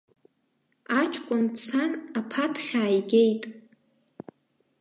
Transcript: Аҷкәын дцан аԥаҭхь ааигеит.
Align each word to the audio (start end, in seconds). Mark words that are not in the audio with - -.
Аҷкәын 0.99 1.43
дцан 1.53 1.91
аԥаҭхь 2.19 2.71
ааигеит. 2.81 3.43